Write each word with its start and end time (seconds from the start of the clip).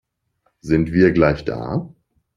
Sind 0.61 0.93
wir 0.93 1.11
gleich 1.11 1.45
da? 1.45 1.93